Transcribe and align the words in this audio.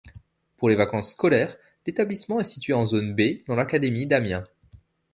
Pour 0.57 0.67
les 0.69 0.75
vacances 0.75 1.11
scolaires, 1.11 1.55
l'établissement 1.85 2.39
est 2.39 2.43
situé 2.45 2.73
en 2.73 2.87
zone 2.87 3.13
B, 3.13 3.45
dans 3.45 3.53
l'académie 3.55 4.07
d'Amiens. 4.07 4.47